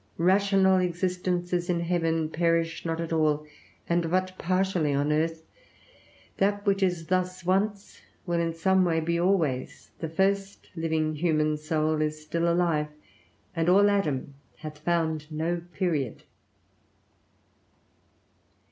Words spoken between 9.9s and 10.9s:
the first